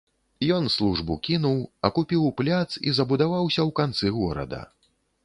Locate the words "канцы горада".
3.81-4.65